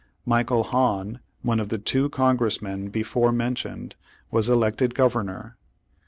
Michael 0.25 0.63
Hahn, 0.63 1.19
one 1.43 1.59
of 1.59 1.69
the 1.69 1.77
two 1.77 2.09
Congressmen 2.09 2.89
be 2.89 3.03
fore 3.03 3.31
mentioned, 3.31 3.95
was 4.31 4.49
elected 4.49 4.95
Governor. 4.95 5.57